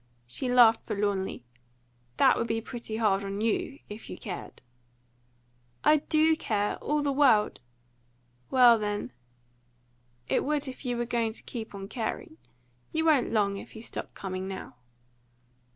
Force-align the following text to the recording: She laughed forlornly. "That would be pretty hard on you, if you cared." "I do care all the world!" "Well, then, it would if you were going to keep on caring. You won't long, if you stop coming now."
She 0.25 0.51
laughed 0.51 0.87
forlornly. 0.87 1.43
"That 2.17 2.35
would 2.35 2.47
be 2.47 2.59
pretty 2.59 2.97
hard 2.97 3.23
on 3.23 3.39
you, 3.39 3.77
if 3.87 4.09
you 4.09 4.17
cared." 4.17 4.59
"I 5.83 5.97
do 5.97 6.35
care 6.35 6.77
all 6.77 7.03
the 7.03 7.11
world!" 7.11 7.59
"Well, 8.49 8.79
then, 8.79 9.11
it 10.27 10.43
would 10.43 10.67
if 10.67 10.85
you 10.85 10.97
were 10.97 11.05
going 11.05 11.33
to 11.33 11.43
keep 11.43 11.75
on 11.75 11.87
caring. 11.87 12.39
You 12.91 13.05
won't 13.05 13.31
long, 13.31 13.57
if 13.57 13.75
you 13.75 13.83
stop 13.83 14.15
coming 14.15 14.47
now." 14.47 14.73